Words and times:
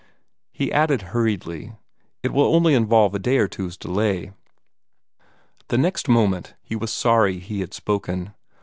He 0.51 0.71
added 0.73 1.03
hurriedly, 1.13 1.73
"It 2.23 2.33
will 2.33 2.47
involve 2.67 3.11
only 3.13 3.17
a 3.19 3.21
day 3.21 3.37
or 3.37 3.47
two's 3.47 3.77
delay." 3.77 4.31
The 5.67 5.77
next 5.77 6.09
moment 6.09 6.55
he 6.63 6.75
was 6.75 6.91
sorry 6.91 7.37
he 7.37 7.59
had 7.59 7.71
spoken. 7.75 8.33